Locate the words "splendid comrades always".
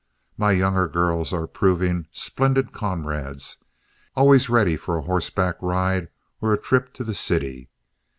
2.09-4.49